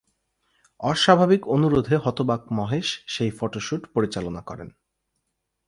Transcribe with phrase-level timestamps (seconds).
[0.79, 4.69] অস্বাভাবিক অনুরোধে হতবাক মহেশ সেই ফটো শ্যুট পরিচালনা করেন।